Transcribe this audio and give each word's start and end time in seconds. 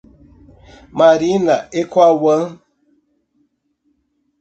Marina 0.99 1.69
e 1.71 1.85
Cauã 1.85 2.59